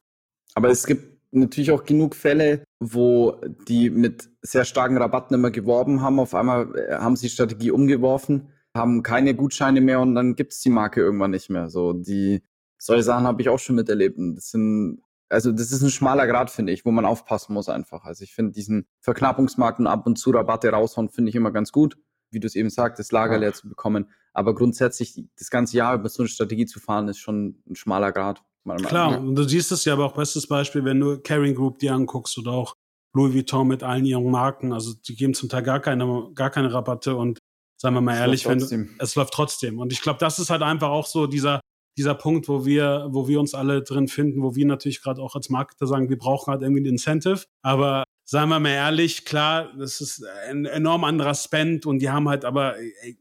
[0.54, 6.02] Aber es gibt natürlich auch genug Fälle, wo die mit sehr starken Rabatten immer geworben
[6.02, 6.20] haben.
[6.20, 10.52] Auf einmal äh, haben sie die Strategie umgeworfen, haben keine Gutscheine mehr und dann gibt
[10.52, 11.70] es die Marke irgendwann nicht mehr.
[11.70, 12.42] So, die,
[12.78, 14.18] solche Sachen habe ich auch schon miterlebt.
[14.18, 17.68] Und das sind, also das ist ein schmaler Grad, finde ich, wo man aufpassen muss
[17.68, 18.04] einfach.
[18.04, 21.72] Also ich finde diesen Verknappungsmarkt und ab und zu Rabatte raushauen, finde ich immer ganz
[21.72, 21.96] gut.
[22.30, 24.10] Wie du es eben sagst, das Lager leer zu bekommen.
[24.32, 28.10] Aber grundsätzlich das ganze Jahr über so eine Strategie zu fahren, ist schon ein schmaler
[28.10, 28.42] Grad.
[28.64, 31.94] Klar, und du siehst es ja aber auch bestes Beispiel, wenn du Caring Group dir
[31.94, 32.74] anguckst oder auch
[33.14, 34.72] Louis Vuitton mit allen ihren Marken.
[34.72, 37.38] Also die geben zum Teil gar keine, gar keine Rabatte und
[37.80, 39.78] sagen wir mal es ehrlich, wenn du, es läuft trotzdem.
[39.78, 41.60] Und ich glaube, das ist halt einfach auch so dieser,
[41.98, 45.34] dieser Punkt, wo wir, wo wir uns alle drin finden, wo wir natürlich gerade auch
[45.34, 47.44] als Marketer sagen, wir brauchen halt irgendwie ein Incentive.
[47.62, 52.28] Aber sagen wir mal ehrlich, klar, das ist ein enorm anderer Spend und die haben
[52.28, 53.18] halt aber, ey,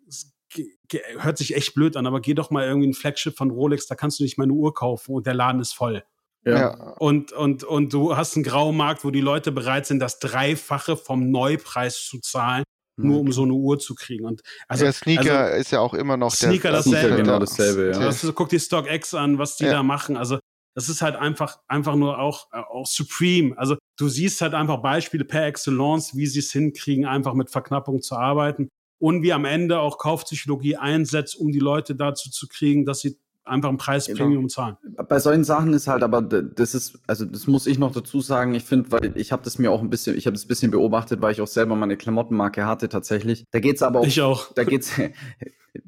[1.18, 3.96] hört sich echt blöd an, aber geh doch mal irgendwie ein Flagship von Rolex, da
[3.96, 6.04] kannst du nicht mal eine Uhr kaufen und der Laden ist voll.
[6.46, 6.96] Ja.
[6.98, 10.98] Und, und, und du hast einen grauen Markt, wo die Leute bereit sind, das Dreifache
[10.98, 12.64] vom Neupreis zu zahlen,
[12.98, 14.26] nur um so eine Uhr zu kriegen.
[14.26, 17.00] Und also, der Sneaker also, ist ja auch immer noch Sneaker der dasselbe.
[17.00, 18.00] Sneaker genau dasselbe, ja.
[18.00, 19.72] Also, guck dir StockX an, was die ja.
[19.72, 20.18] da machen.
[20.18, 20.40] Also
[20.74, 23.58] das ist halt einfach, einfach nur auch, auch Supreme.
[23.58, 28.02] Also du siehst halt einfach Beispiele per Excellence, wie sie es hinkriegen, einfach mit Verknappung
[28.02, 28.70] zu arbeiten
[29.02, 33.18] und wie am Ende auch Kaufpsychologie einsetzt, um die Leute dazu zu kriegen, dass sie
[33.44, 34.48] einfach ein Preispremium genau.
[34.48, 34.78] zahlen.
[35.10, 38.54] Bei solchen Sachen ist halt, aber das ist, also das muss ich noch dazu sagen,
[38.54, 40.70] ich finde, weil ich habe das mir auch ein bisschen, ich habe das ein bisschen
[40.70, 43.44] beobachtet, weil ich auch selber meine Klamottenmarke hatte tatsächlich.
[43.50, 44.06] Da geht's aber auch.
[44.06, 44.54] Ich auch.
[44.54, 44.92] Da geht's.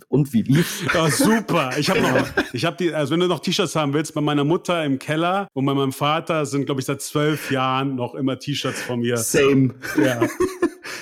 [0.07, 0.83] Und wie lief's?
[0.93, 1.71] Ja, super.
[1.77, 4.45] Ich habe noch, ich habe die, also wenn du noch T-Shirts haben willst, bei meiner
[4.45, 8.39] Mutter im Keller und bei meinem Vater sind, glaube ich, seit zwölf Jahren noch immer
[8.39, 9.17] T-Shirts von mir.
[9.17, 9.75] Same.
[10.01, 10.21] Ja.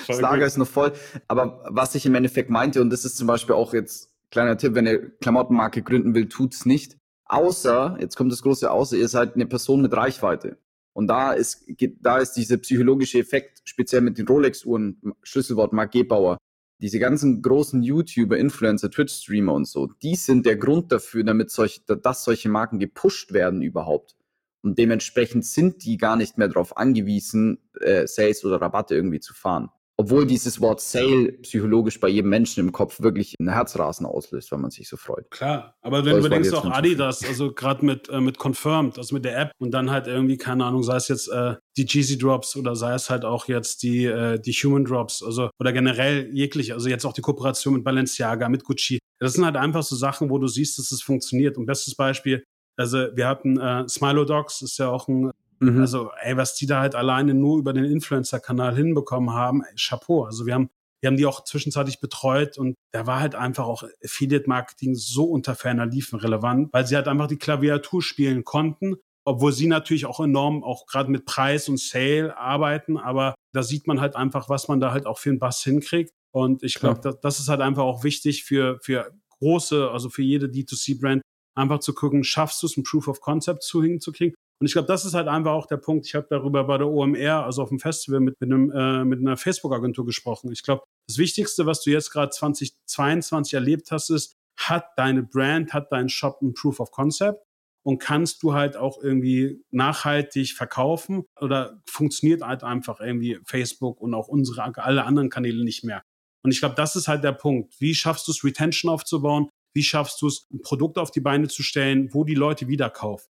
[0.08, 0.94] Das Lager ist noch voll.
[1.28, 4.74] Aber was ich im Endeffekt meinte, und das ist zum Beispiel auch jetzt kleiner Tipp,
[4.74, 6.98] wenn ihr Klamottenmarke gründen will, tut's nicht.
[7.26, 10.58] Außer, jetzt kommt das große Außer, ihr seid eine Person mit Reichweite.
[10.94, 11.66] Und da ist,
[12.02, 16.38] da ist dieser psychologische Effekt, speziell mit den Rolex-Uhren, Schlüsselwort Mark Gebauer,
[16.82, 21.82] diese ganzen großen YouTuber, Influencer, Twitch-Streamer und so, die sind der Grund dafür, damit solche,
[21.82, 24.16] dass solche Marken gepusht werden überhaupt.
[24.64, 29.34] Und dementsprechend sind die gar nicht mehr darauf angewiesen, äh, Sales oder Rabatte irgendwie zu
[29.34, 29.70] fahren
[30.02, 34.60] obwohl dieses Wort Sale psychologisch bei jedem Menschen im Kopf wirklich ein Herzrasen auslöst, wenn
[34.60, 35.30] man sich so freut.
[35.30, 39.26] Klar, aber wenn du bedenkst auch Adidas, also gerade mit, äh, mit Confirmed, also mit
[39.26, 42.56] der App und dann halt irgendwie, keine Ahnung, sei es jetzt äh, die Jeezy Drops
[42.56, 46.74] oder sei es halt auch jetzt die, äh, die Human Drops, also oder generell jeglich,
[46.74, 48.98] also jetzt auch die Kooperation mit Balenciaga, mit Gucci.
[49.20, 51.58] Das sind halt einfach so Sachen, wo du siehst, dass es funktioniert.
[51.58, 52.44] Und bestes Beispiel,
[52.76, 55.80] also wir hatten äh, Smilo Dogs, ist ja auch ein Mhm.
[55.80, 60.24] Also, ey, was die da halt alleine nur über den Influencer-Kanal hinbekommen haben, ey, Chapeau.
[60.24, 60.70] Also wir haben,
[61.02, 65.56] wir haben die auch zwischenzeitlich betreut und da war halt einfach auch Affiliate-Marketing so unter
[65.56, 70.20] ferner Liefen relevant, weil sie halt einfach die Klaviatur spielen konnten, obwohl sie natürlich auch
[70.20, 74.68] enorm auch gerade mit Preis und Sale arbeiten, aber da sieht man halt einfach, was
[74.68, 76.12] man da halt auch für einen Bass hinkriegt.
[76.34, 80.22] Und ich glaube, das, das ist halt einfach auch wichtig für, für große, also für
[80.22, 81.22] jede D2C-Brand,
[81.56, 84.88] einfach zu gucken, schaffst du es, ein Proof of Concept zu hinzukriegen und ich glaube,
[84.88, 86.06] das ist halt einfach auch der Punkt.
[86.06, 89.20] Ich habe darüber bei der OMR, also auf dem Festival, mit, mit, einem, äh, mit
[89.20, 90.52] einer Facebook-Agentur gesprochen.
[90.52, 95.74] Ich glaube, das Wichtigste, was du jetzt gerade 2022 erlebt hast, ist, hat deine Brand,
[95.74, 97.44] hat dein Shop ein Proof of Concept
[97.84, 104.14] und kannst du halt auch irgendwie nachhaltig verkaufen oder funktioniert halt einfach irgendwie Facebook und
[104.14, 106.04] auch unsere alle anderen Kanäle nicht mehr.
[106.44, 107.74] Und ich glaube, das ist halt der Punkt.
[107.80, 109.50] Wie schaffst du es, Retention aufzubauen?
[109.74, 112.90] Wie schaffst du es, ein Produkt auf die Beine zu stellen, wo die Leute wieder
[112.90, 113.28] kaufen?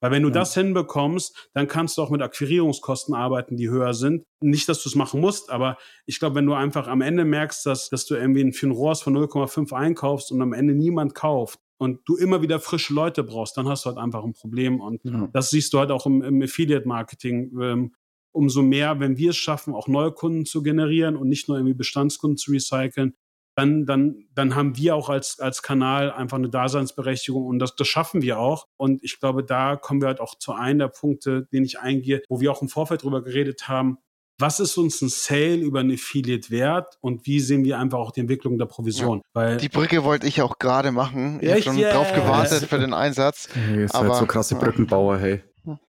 [0.00, 0.34] Weil wenn du ja.
[0.34, 4.24] das hinbekommst, dann kannst du auch mit Akquirierungskosten arbeiten, die höher sind.
[4.40, 5.76] Nicht, dass du es machen musst, aber
[6.06, 9.16] ich glaube, wenn du einfach am Ende merkst, dass, dass du irgendwie ein ROAS von
[9.16, 13.68] 0,5 einkaufst und am Ende niemand kauft und du immer wieder frische Leute brauchst, dann
[13.68, 14.80] hast du halt einfach ein Problem.
[14.80, 15.28] Und ja.
[15.32, 17.58] das siehst du halt auch im, im Affiliate-Marketing.
[17.60, 17.94] Ähm,
[18.30, 21.74] umso mehr, wenn wir es schaffen, auch neue Kunden zu generieren und nicht nur irgendwie
[21.74, 23.14] Bestandskunden zu recyceln,
[23.58, 27.88] dann, dann, dann haben wir auch als, als Kanal einfach eine Daseinsberechtigung und das, das
[27.88, 28.68] schaffen wir auch.
[28.76, 32.22] Und ich glaube, da kommen wir halt auch zu einem der Punkte, den ich eingehe,
[32.28, 33.98] wo wir auch im Vorfeld drüber geredet haben.
[34.38, 38.12] Was ist uns ein Sale über ein Affiliate wert und wie sehen wir einfach auch
[38.12, 39.18] die Entwicklung der Provision?
[39.18, 41.40] Ja, Weil die Brücke wollte ich auch gerade machen.
[41.42, 41.92] Ich habe schon yes.
[41.92, 43.48] drauf gewartet für den Einsatz.
[43.52, 45.42] Hey, ist aber, halt so krasse Brückenbauer, hey.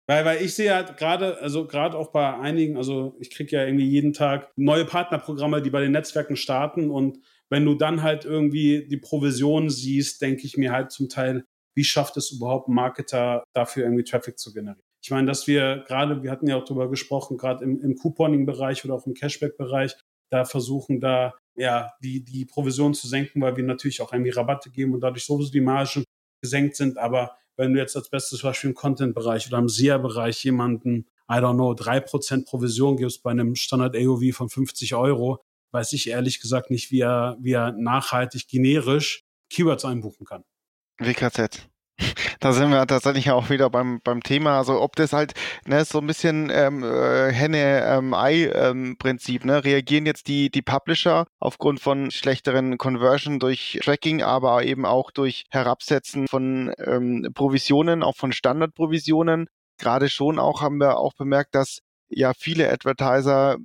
[0.08, 3.64] Weil, weil ich sehe halt gerade, also gerade auch bei einigen, also ich kriege ja
[3.64, 7.18] irgendwie jeden Tag neue Partnerprogramme, die bei den Netzwerken starten und
[7.50, 11.44] wenn du dann halt irgendwie die Provision siehst, denke ich mir halt zum Teil,
[11.74, 14.82] wie schafft es überhaupt ein Marketer dafür irgendwie Traffic zu generieren?
[15.02, 18.84] Ich meine, dass wir gerade, wir hatten ja auch darüber gesprochen, gerade im, im Couponing-Bereich
[18.84, 19.94] oder auch im Cashback-Bereich,
[20.30, 24.70] da versuchen da ja die, die Provision zu senken, weil wir natürlich auch irgendwie Rabatte
[24.70, 26.04] geben und dadurch sowieso die Margen
[26.42, 26.98] gesenkt sind.
[26.98, 31.54] Aber wenn du jetzt als bestes Beispiel im Content-Bereich oder im SEA-Bereich jemanden, I don't
[31.54, 36.70] know, drei Prozent Provision gibst bei einem Standard-AOV von 50 Euro, weiß ich ehrlich gesagt
[36.70, 40.44] nicht, wie er, wie er nachhaltig generisch Keywords einbuchen kann.
[40.98, 41.68] WKZ.
[42.40, 45.34] Da sind wir tatsächlich auch wieder beim, beim Thema, also ob das halt
[45.66, 49.64] ne, so ein bisschen ähm, äh, Henne-Ei-Prinzip, ähm, ne?
[49.64, 55.44] reagieren jetzt die, die Publisher aufgrund von schlechteren Conversion durch Tracking, aber eben auch durch
[55.50, 59.48] Herabsetzen von ähm, Provisionen, auch von Standardprovisionen.
[59.78, 63.56] Gerade schon auch haben wir auch bemerkt, dass ja viele Advertiser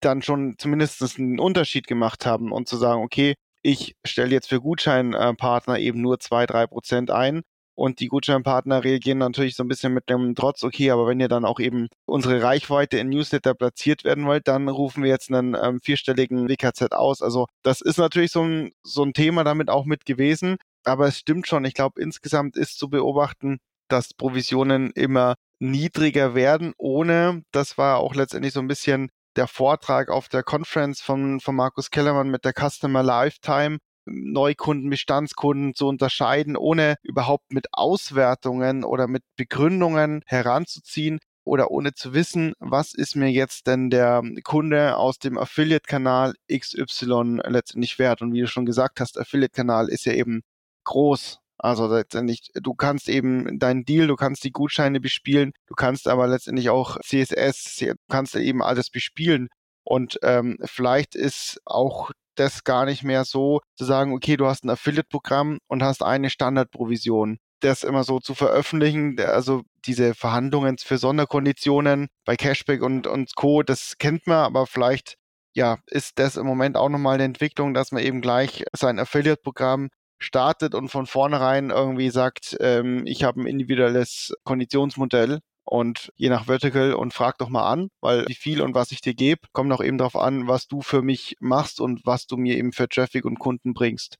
[0.00, 4.60] dann schon zumindest einen Unterschied gemacht haben und zu sagen, okay, ich stelle jetzt für
[4.60, 7.42] Gutscheinpartner eben nur zwei, drei Prozent ein.
[7.78, 11.28] Und die Gutscheinpartner reagieren natürlich so ein bisschen mit dem Trotz, okay, aber wenn ihr
[11.28, 15.54] dann auch eben unsere Reichweite in Newsletter platziert werden wollt, dann rufen wir jetzt einen
[15.54, 17.22] ähm, vierstelligen WKZ aus.
[17.22, 20.56] Also das ist natürlich so ein, so ein Thema damit auch mit gewesen.
[20.82, 21.64] Aber es stimmt schon.
[21.64, 28.16] Ich glaube, insgesamt ist zu beobachten, dass Provisionen immer niedriger werden, ohne, das war auch
[28.16, 32.54] letztendlich so ein bisschen der Vortrag auf der Conference von, von Markus Kellermann mit der
[32.54, 33.78] Customer Lifetime,
[34.10, 42.12] Neukunden, Bestandskunden zu unterscheiden, ohne überhaupt mit Auswertungen oder mit Begründungen heranzuziehen oder ohne zu
[42.14, 48.22] wissen, was ist mir jetzt denn der Kunde aus dem Affiliate-Kanal XY letztendlich wert.
[48.22, 50.42] Und wie du schon gesagt hast, Affiliate-Kanal ist ja eben
[50.84, 56.06] groß Also letztendlich, du kannst eben deinen Deal, du kannst die Gutscheine bespielen, du kannst
[56.06, 59.48] aber letztendlich auch CSS, du kannst eben alles bespielen.
[59.84, 64.64] Und ähm, vielleicht ist auch das gar nicht mehr so zu sagen, okay, du hast
[64.64, 67.38] ein Affiliate-Programm und hast eine Standardprovision.
[67.60, 73.62] Das immer so zu veröffentlichen, also diese Verhandlungen für Sonderkonditionen bei Cashback und, und Co.,
[73.62, 75.16] das kennt man, aber vielleicht
[75.54, 79.88] ja, ist das im Moment auch nochmal eine Entwicklung, dass man eben gleich sein Affiliate-Programm
[80.20, 86.46] startet und von vornherein irgendwie sagt, ähm, ich habe ein individuelles Konditionsmodell und je nach
[86.46, 89.72] Vertical und frag doch mal an, weil wie viel und was ich dir gebe, kommt
[89.72, 92.88] auch eben darauf an, was du für mich machst und was du mir eben für
[92.88, 94.16] Traffic und Kunden bringst.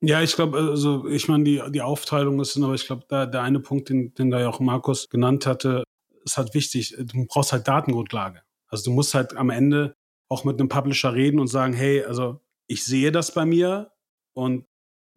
[0.00, 3.42] Ja, ich glaube, also ich meine, die, die Aufteilung ist, aber ich glaube, da der
[3.42, 5.84] eine Punkt, den, den da ja auch Markus genannt hatte,
[6.24, 6.96] ist halt wichtig.
[6.98, 8.42] Du brauchst halt Datengrundlage.
[8.68, 9.96] Also du musst halt am Ende
[10.28, 13.92] auch mit einem Publisher reden und sagen, hey, also ich sehe das bei mir
[14.32, 14.66] und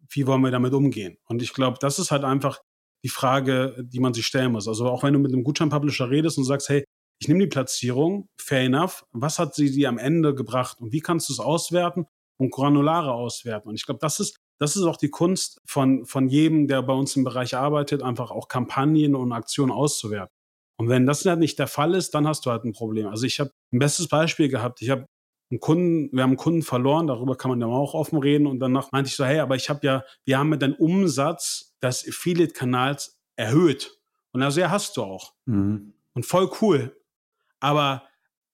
[0.10, 1.18] wie wollen wir damit umgehen?
[1.26, 2.60] Und ich glaube, das ist halt einfach
[3.04, 4.68] die Frage, die man sich stellen muss.
[4.68, 6.84] Also auch wenn du mit einem Gutschein-Publisher redest und sagst, hey,
[7.20, 11.00] ich nehme die Platzierung, fair enough, was hat sie dir am Ende gebracht und wie
[11.00, 12.06] kannst du es auswerten
[12.38, 13.70] und granulare auswerten?
[13.70, 16.94] Und ich glaube, das ist, das ist auch die Kunst von, von jedem, der bei
[16.94, 20.34] uns im Bereich arbeitet, einfach auch Kampagnen und Aktionen auszuwerten.
[20.80, 23.08] Und wenn das halt nicht der Fall ist, dann hast du halt ein Problem.
[23.08, 24.82] Also ich habe ein bestes Beispiel gehabt.
[24.82, 25.08] Ich habe
[25.50, 28.46] einen Kunden, wir haben einen Kunden verloren, darüber kann man ja auch offen reden.
[28.46, 31.67] Und danach meinte ich so, hey, aber ich habe ja, wir haben mit deinem Umsatz
[31.82, 34.00] des Affiliate-Kanals erhöht.
[34.32, 35.34] Und also ja, hast du auch.
[35.46, 35.94] Mhm.
[36.14, 37.00] Und voll cool.
[37.60, 38.08] Aber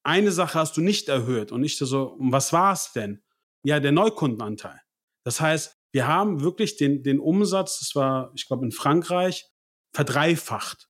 [0.04, 1.52] eine Sache hast du nicht erhöht.
[1.52, 3.24] Und ich so, was war es denn?
[3.64, 4.82] Ja, der Neukundenanteil.
[5.24, 9.46] Das heißt, wir haben wirklich den, den Umsatz, das war, ich glaube, in Frankreich,
[9.94, 10.90] verdreifacht.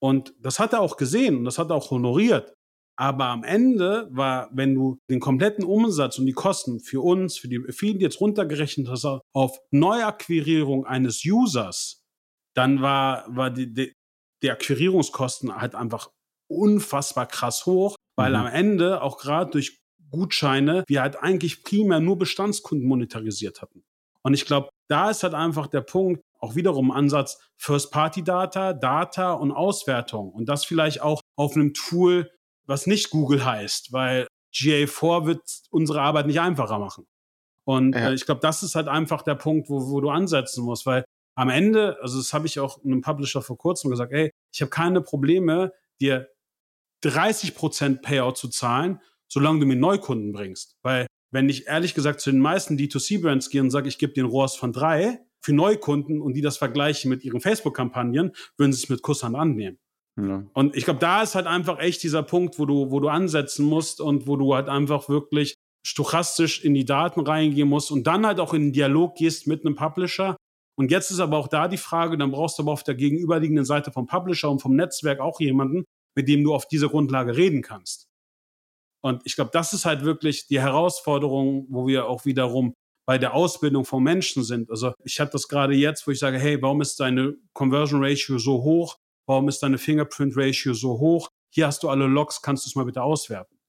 [0.00, 2.54] Und das hat er auch gesehen und das hat er auch honoriert.
[3.00, 7.48] Aber am Ende war, wenn du den kompletten Umsatz und die Kosten für uns, für
[7.48, 12.02] die Affiliates runtergerechnet hast auf Neuakquirierung eines Users,
[12.54, 13.94] dann war, war die, die,
[14.42, 16.10] die Akquirierungskosten halt einfach
[16.46, 18.36] unfassbar krass hoch, weil mhm.
[18.36, 19.78] am Ende auch gerade durch
[20.10, 23.82] Gutscheine wir halt eigentlich primär nur Bestandskunden monetarisiert hatten.
[24.22, 29.52] Und ich glaube, da ist halt einfach der Punkt, auch wiederum Ansatz First-Party-Data, Data und
[29.52, 30.30] Auswertung.
[30.32, 32.30] Und das vielleicht auch auf einem Tool,
[32.70, 37.06] was nicht Google heißt, weil GA4 wird unsere Arbeit nicht einfacher machen.
[37.64, 38.08] Und ja.
[38.08, 41.04] äh, ich glaube, das ist halt einfach der Punkt, wo, wo du ansetzen musst, weil
[41.36, 44.70] am Ende, also das habe ich auch einem Publisher vor kurzem gesagt, ey, ich habe
[44.70, 46.28] keine Probleme, dir
[47.04, 50.76] 30% Payout zu zahlen, solange du mir Neukunden bringst.
[50.82, 54.24] Weil wenn ich ehrlich gesagt zu den meisten D2C-Brands gehe und sage, ich gebe dir
[54.24, 58.82] ein ROAS von drei für Neukunden und die das vergleichen mit ihren Facebook-Kampagnen, würden sie
[58.82, 59.78] es mit Kusshand annehmen.
[60.54, 63.64] Und ich glaube, da ist halt einfach echt dieser Punkt, wo du, wo du ansetzen
[63.64, 65.54] musst und wo du halt einfach wirklich
[65.86, 69.64] stochastisch in die Daten reingehen musst und dann halt auch in den Dialog gehst mit
[69.64, 70.36] einem Publisher.
[70.76, 73.64] Und jetzt ist aber auch da die Frage, dann brauchst du aber auf der gegenüberliegenden
[73.64, 75.84] Seite vom Publisher und vom Netzwerk auch jemanden,
[76.16, 78.08] mit dem du auf dieser Grundlage reden kannst.
[79.02, 82.74] Und ich glaube, das ist halt wirklich die Herausforderung, wo wir auch wiederum
[83.06, 84.70] bei der Ausbildung von Menschen sind.
[84.70, 88.38] Also ich hatte das gerade jetzt, wo ich sage, hey, warum ist deine Conversion Ratio
[88.38, 88.96] so hoch?
[89.30, 91.28] Warum ist deine Fingerprint Ratio so hoch?
[91.50, 93.60] Hier hast du alle Logs, kannst du es mal bitte auswerten?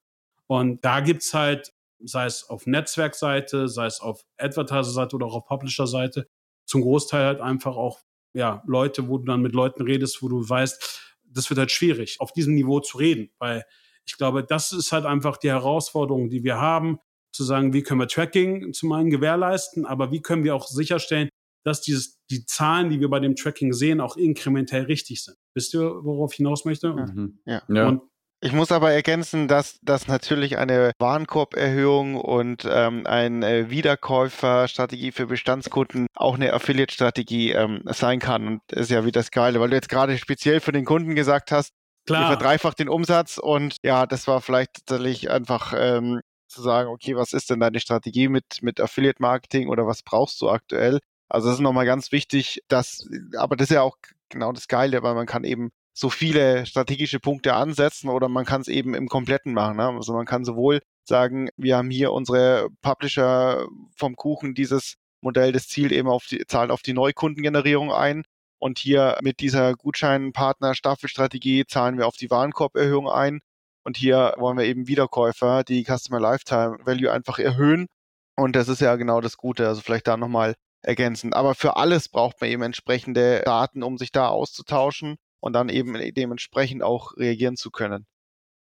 [0.48, 1.72] Und da gibt es halt,
[2.04, 6.28] sei es auf Netzwerkseite, sei es auf Advertiser-Seite oder auch auf Publisher-Seite,
[6.66, 8.00] zum Großteil halt einfach auch
[8.34, 12.20] ja, Leute, wo du dann mit Leuten redest, wo du weißt, das wird halt schwierig,
[12.20, 13.64] auf diesem Niveau zu reden, weil
[14.08, 16.98] ich glaube, das ist halt einfach die Herausforderung, die wir haben,
[17.32, 21.30] zu sagen, wie können wir Tracking zum einen gewährleisten, aber wie können wir auch sicherstellen,
[21.64, 25.38] dass dieses, die Zahlen, die wir bei dem Tracking sehen, auch inkrementell richtig sind.
[25.54, 26.94] Wisst ihr, worauf ich hinaus möchte?
[26.94, 27.40] Mhm.
[27.46, 27.62] Ja.
[27.68, 27.88] ja.
[27.88, 28.02] Und
[28.44, 36.08] ich muss aber ergänzen, dass das natürlich eine Warenkorberhöhung und ähm, eine Wiederkäuferstrategie für Bestandskunden
[36.16, 38.48] auch eine Affiliate-Strategie ähm, sein kann.
[38.48, 41.14] Und das ist ja wie das Geile, weil du jetzt gerade speziell für den Kunden
[41.14, 41.72] gesagt hast,
[42.08, 42.24] Klar.
[42.24, 47.16] Ihr verdreifacht den Umsatz und ja, das war vielleicht tatsächlich einfach ähm, zu sagen, okay,
[47.16, 51.00] was ist denn deine Strategie mit, mit Affiliate Marketing oder was brauchst du aktuell?
[51.30, 53.98] Also das ist nochmal ganz wichtig, dass, aber das ist ja auch
[54.32, 58.62] genau das Geile, weil man kann eben so viele strategische Punkte ansetzen oder man kann
[58.62, 59.78] es eben im Kompletten machen.
[59.78, 59.88] Ne?
[59.88, 65.68] Also man kann sowohl sagen, wir haben hier unsere Publisher vom Kuchen, dieses Modell, das
[65.68, 68.24] zielt eben auf die, zahlt auf die Neukundengenerierung ein.
[68.60, 73.40] Und hier mit dieser Gutscheinpartner-Staffelstrategie zahlen wir auf die Warenkorberhöhung ein.
[73.84, 77.88] Und hier wollen wir eben Wiederkäufer, die Customer Lifetime Value einfach erhöhen.
[78.36, 79.68] Und das ist ja genau das Gute.
[79.68, 81.36] Also vielleicht da nochmal ergänzend.
[81.36, 85.96] Aber für alles braucht man eben entsprechende Daten, um sich da auszutauschen und dann eben
[86.14, 88.06] dementsprechend auch reagieren zu können.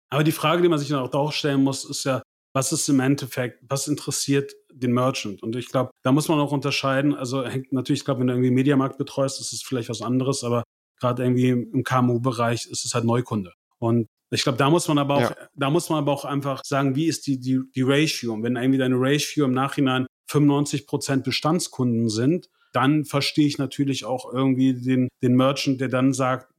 [0.10, 2.22] Aber die Frage, die man sich dann auch stellen muss, ist ja,
[2.54, 5.42] was ist im Endeffekt, was interessiert den Merchant.
[5.42, 7.16] Und ich glaube, da muss man auch unterscheiden.
[7.16, 10.44] Also hängt natürlich, ich glaube, wenn du irgendwie Mediamarkt betreust, ist es vielleicht was anderes,
[10.44, 10.64] aber
[11.00, 13.54] gerade irgendwie im KMU-Bereich ist es halt Neukunde.
[13.80, 15.36] Und ich glaube, da muss man aber auch, ja.
[15.56, 18.34] da muss man aber auch einfach sagen, wie ist die, die, die Ratio?
[18.34, 24.06] Und wenn irgendwie deine Ratio im Nachhinein 95 Prozent Bestandskunden sind, dann verstehe ich natürlich
[24.06, 26.54] auch irgendwie den, den Merchant, der dann sagt,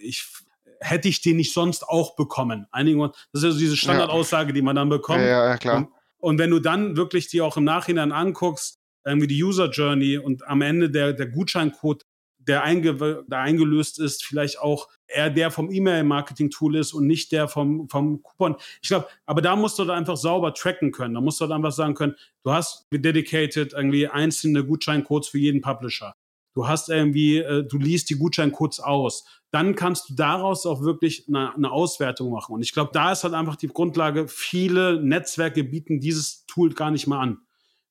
[0.00, 0.26] ich
[0.80, 2.66] hätte ich den nicht sonst auch bekommen.
[2.70, 5.20] Einigen, das ist also diese Standardaussage, die man dann bekommt.
[5.20, 5.76] Ja, ja klar.
[5.78, 10.18] Und, und wenn du dann wirklich die auch im Nachhinein anguckst, irgendwie die User Journey
[10.18, 12.04] und am Ende der, der Gutscheincode,
[12.38, 17.48] der, einge, der eingelöst ist, vielleicht auch eher der vom E-Mail-Marketing-Tool ist und nicht der
[17.48, 18.56] vom, vom Coupon.
[18.82, 21.14] Ich glaube, aber da musst du da einfach sauber tracken können.
[21.14, 25.60] Da musst du dann einfach sagen können, du hast dedicated irgendwie einzelne Gutscheincodes für jeden
[25.60, 26.14] Publisher.
[26.54, 29.26] Du hast irgendwie, äh, du liest die Gutscheincodes aus.
[29.50, 32.54] Dann kannst du daraus auch wirklich eine, eine Auswertung machen.
[32.54, 36.90] Und ich glaube, da ist halt einfach die Grundlage, viele Netzwerke bieten dieses Tool gar
[36.90, 37.38] nicht mal an.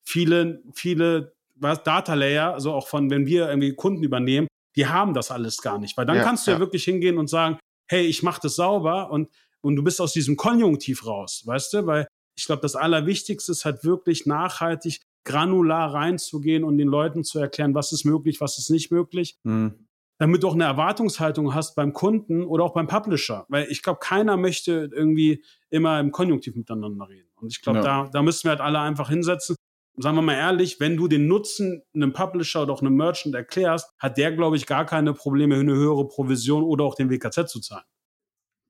[0.02, 5.14] Viele, viele was, Data Layer, also auch von, wenn wir irgendwie Kunden übernehmen, die haben
[5.14, 5.96] das alles gar nicht.
[5.96, 6.56] Weil dann ja, kannst du ja.
[6.56, 7.58] ja wirklich hingehen und sagen,
[7.88, 9.28] hey, ich mache das sauber und,
[9.60, 11.86] und du bist aus diesem Konjunktiv raus, weißt du?
[11.86, 12.06] Weil
[12.38, 17.74] ich glaube, das Allerwichtigste ist halt wirklich nachhaltig granular reinzugehen und den Leuten zu erklären,
[17.74, 19.36] was ist möglich, was ist nicht möglich.
[19.42, 19.86] Mhm.
[20.18, 23.44] Damit du auch eine Erwartungshaltung hast beim Kunden oder auch beim Publisher.
[23.48, 27.28] Weil ich glaube, keiner möchte irgendwie immer im Konjunktiv miteinander reden.
[27.34, 28.04] Und ich glaube, ja.
[28.04, 29.56] da, da müssen wir halt alle einfach hinsetzen.
[29.98, 33.90] Sagen wir mal ehrlich, wenn du den Nutzen einem Publisher oder auch einem Merchant erklärst,
[33.98, 37.60] hat der, glaube ich, gar keine Probleme, eine höhere Provision oder auch den WKZ zu
[37.60, 37.84] zahlen.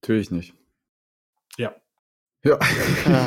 [0.02, 0.54] Natürlich nicht.
[1.58, 1.74] Ja.
[2.44, 2.58] Ja.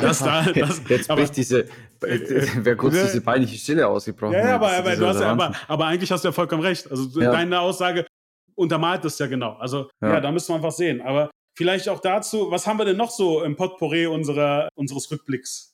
[0.00, 1.66] Das da, das, jetzt bricht diese,
[2.00, 4.34] wer kurz äh, diese peinliche Stille ausgebrochen.
[4.34, 6.90] Ja, ja aber, aber, du hast ja, aber, aber eigentlich hast du ja vollkommen recht.
[6.90, 7.30] Also ja.
[7.30, 8.06] deine Aussage
[8.54, 9.54] untermalt das ja genau.
[9.54, 10.14] Also ja.
[10.14, 11.00] ja, da müssen wir einfach sehen.
[11.00, 15.69] Aber vielleicht auch dazu, was haben wir denn noch so im Potpourri unserer, unseres Rückblicks?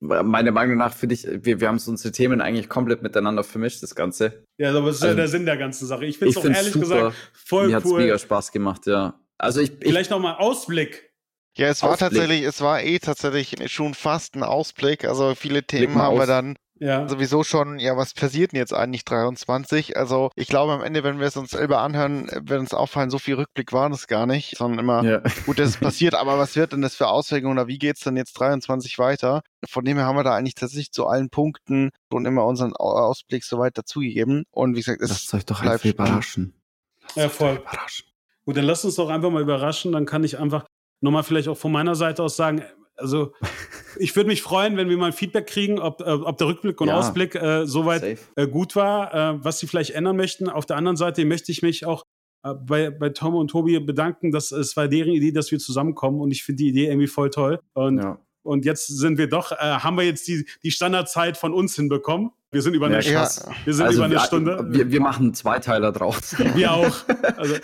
[0.00, 3.82] Meiner Meinung nach finde ich, wir, wir haben so unsere Themen eigentlich komplett miteinander vermischt,
[3.82, 4.44] das Ganze.
[4.58, 6.04] Ja, aber das ist also, ja der Sinn der ganzen Sache.
[6.04, 6.84] Ich finde es auch ehrlich super.
[6.84, 7.82] gesagt voll Mir cool.
[7.82, 9.18] Mir hat mega Spaß gemacht, ja.
[9.38, 11.10] Also ich, Vielleicht nochmal Ausblick.
[11.56, 12.10] Ja, es war Ausblick.
[12.10, 15.06] tatsächlich, es war eh tatsächlich schon fast ein Ausblick.
[15.06, 17.08] Also viele Themen haben wir dann ja.
[17.08, 19.96] sowieso schon, ja, was passiert denn jetzt eigentlich 23?
[19.96, 23.18] Also ich glaube am Ende, wenn wir es uns selber anhören, wird uns auffallen, so
[23.18, 25.22] viel Rückblick war das gar nicht, sondern immer, ja.
[25.46, 28.16] gut, das ist passiert, aber was wird denn das für Auswirkungen oder wie geht's denn
[28.16, 29.42] jetzt 23 weiter?
[29.68, 33.44] Von dem her haben wir da eigentlich tatsächlich zu allen Punkten schon immer unseren Ausblick
[33.44, 34.44] soweit dazugegeben.
[34.50, 36.54] Und wie gesagt, es Lasst euch doch einfach überraschen.
[37.14, 37.56] Ja, voll.
[37.56, 38.06] Überraschen.
[38.44, 39.92] Gut, dann lasst uns doch einfach mal überraschen.
[39.92, 40.64] Dann kann ich einfach
[41.00, 42.62] nochmal vielleicht auch von meiner Seite aus sagen,
[42.96, 43.32] also
[43.98, 46.80] ich würde mich freuen, wenn wir mal ein Feedback kriegen, ob, äh, ob der Rückblick
[46.80, 50.48] und ja, Ausblick äh, soweit äh, gut war, äh, was sie vielleicht ändern möchten.
[50.48, 52.02] Auf der anderen Seite möchte ich mich auch
[52.44, 56.20] äh, bei, bei Tom und Tobi bedanken, dass es war deren Idee, dass wir zusammenkommen
[56.20, 57.60] und ich finde die Idee irgendwie voll toll.
[57.74, 58.18] Und, ja.
[58.42, 62.30] und jetzt sind wir doch, äh, haben wir jetzt die, die Standardzeit von uns hinbekommen.
[62.52, 63.28] Wir sind über eine, ja,
[63.64, 64.66] wir sind also über eine wir, Stunde.
[64.70, 66.36] Wir, wir machen einen Zweiteiler draus.
[66.54, 66.96] Wir auch.
[67.36, 67.56] Also,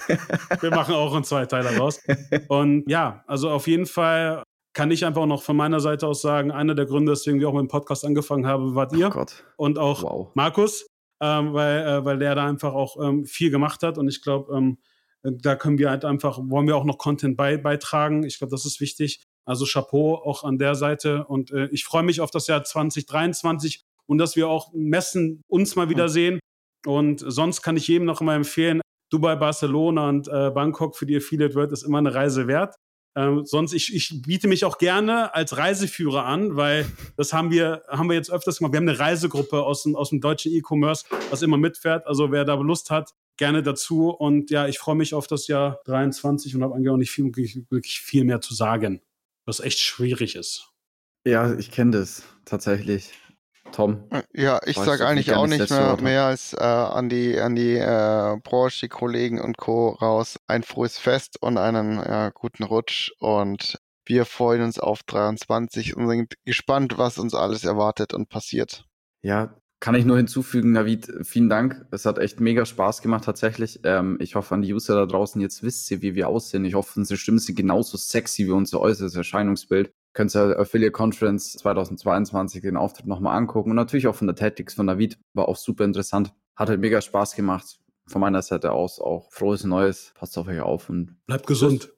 [0.60, 2.00] wir machen auch einen Zweiteiler draus.
[2.48, 4.42] Und ja, also auf jeden Fall
[4.74, 7.52] kann ich einfach noch von meiner Seite aus sagen, einer der Gründe, weswegen wir auch
[7.52, 9.14] mit dem Podcast angefangen haben, wart ihr.
[9.14, 9.24] Oh
[9.56, 10.30] und auch wow.
[10.34, 10.86] Markus,
[11.20, 13.98] ähm, weil, äh, weil der da einfach auch ähm, viel gemacht hat.
[13.98, 14.78] Und ich glaube, ähm,
[15.22, 18.24] da können wir halt einfach, wollen wir auch noch Content bei, beitragen.
[18.24, 19.22] Ich glaube, das ist wichtig.
[19.44, 21.24] Also Chapeau auch an der Seite.
[21.26, 25.76] Und äh, ich freue mich auf das Jahr 2023 und dass wir auch Messen uns
[25.76, 26.40] mal wieder sehen.
[26.86, 28.80] Und sonst kann ich jedem noch mal empfehlen,
[29.10, 32.74] Dubai, Barcelona und äh, Bangkok für die Affiliate World ist immer eine Reise wert.
[33.14, 37.84] Ähm, sonst, ich, ich biete mich auch gerne als Reiseführer an, weil das haben wir,
[37.88, 38.72] haben wir jetzt öfters gemacht.
[38.72, 42.06] Wir haben eine Reisegruppe aus dem, aus dem deutschen E-Commerce, was immer mitfährt.
[42.06, 44.08] Also wer da Lust hat, gerne dazu.
[44.08, 47.24] Und ja, ich freue mich auf das Jahr 23 und habe eigentlich auch nicht viel,
[47.70, 49.02] wirklich viel mehr zu sagen,
[49.44, 50.70] was echt schwierig ist.
[51.24, 53.10] Ja, ich kenne das tatsächlich.
[53.72, 54.04] Tom?
[54.32, 58.36] Ja, ich sage eigentlich auch nicht mehr, mehr als äh, an die, an die äh,
[58.42, 59.90] Branche, Kollegen und Co.
[59.90, 60.38] raus.
[60.46, 66.08] Ein frohes Fest und einen ja, guten Rutsch und wir freuen uns auf 23 und
[66.08, 68.84] sind gespannt, was uns alles erwartet und passiert.
[69.22, 71.86] Ja, kann ich nur hinzufügen, Navid, vielen Dank.
[71.90, 73.80] Es hat echt mega Spaß gemacht tatsächlich.
[73.82, 76.64] Ähm, ich hoffe, an die User da draußen jetzt wisst ihr, wie wir aussehen.
[76.64, 81.52] Ich hoffe, unsere Stimmen sind genauso sexy wie unser äußeres Erscheinungsbild könnt ihr Affiliate Conference
[81.54, 83.70] 2022 den Auftritt nochmal angucken.
[83.70, 85.18] Und natürlich auch von der Tactics von David.
[85.34, 86.32] War auch super interessant.
[86.56, 87.78] Hat halt mega Spaß gemacht.
[88.06, 90.12] Von meiner Seite aus auch frohes Neues.
[90.14, 91.92] Passt auf euch auf und bleibt gesund.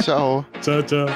[0.00, 0.44] ciao.
[0.60, 1.08] Ciao, ciao.